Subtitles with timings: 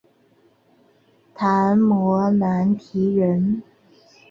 [1.35, 3.61] 昙摩难提人。